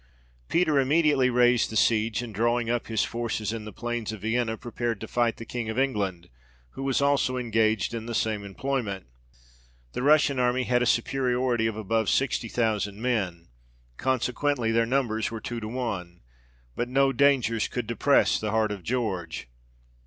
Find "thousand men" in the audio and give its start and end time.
12.47-13.49